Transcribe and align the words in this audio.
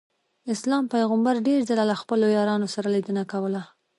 اسلام 0.53 0.83
پیغمبر 0.93 1.35
ډېر 1.47 1.59
ځله 1.69 1.83
له 1.91 1.95
خپلو 2.01 2.25
یارانو 2.37 2.67
سره 2.75 2.87
لیدنه 2.95 3.23
کوله. 3.31 3.61